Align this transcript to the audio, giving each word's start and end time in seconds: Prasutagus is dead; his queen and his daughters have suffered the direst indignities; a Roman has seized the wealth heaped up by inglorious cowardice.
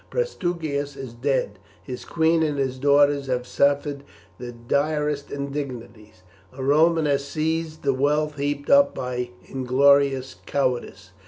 Prasutagus 0.09 0.95
is 0.97 1.13
dead; 1.13 1.59
his 1.83 2.05
queen 2.05 2.41
and 2.41 2.57
his 2.57 2.79
daughters 2.79 3.27
have 3.27 3.45
suffered 3.45 4.03
the 4.39 4.51
direst 4.51 5.29
indignities; 5.29 6.23
a 6.51 6.63
Roman 6.63 7.05
has 7.05 7.23
seized 7.23 7.83
the 7.83 7.93
wealth 7.93 8.37
heaped 8.37 8.71
up 8.71 8.95
by 8.95 9.29
inglorious 9.45 10.37
cowardice. 10.47 11.11